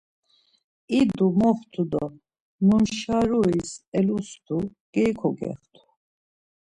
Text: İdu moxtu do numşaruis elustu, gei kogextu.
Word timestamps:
İdu 0.99 1.27
moxtu 1.39 1.83
do 1.91 2.05
numşaruis 2.67 3.71
elustu, 3.97 4.57
gei 4.93 5.11
kogextu. 5.19 5.81